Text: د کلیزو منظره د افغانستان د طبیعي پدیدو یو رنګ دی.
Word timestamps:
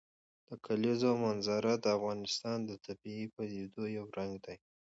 د 0.49 0.49
کلیزو 0.65 1.09
منظره 1.25 1.71
د 1.83 1.85
افغانستان 1.97 2.57
د 2.69 2.71
طبیعي 2.85 3.25
پدیدو 3.35 3.83
یو 3.97 4.05
رنګ 4.17 4.33
دی. 4.45 4.57